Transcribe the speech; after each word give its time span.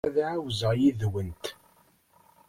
Ad 0.07 0.15
ɛawzeɣ 0.27 0.71
yid-went. 0.81 1.45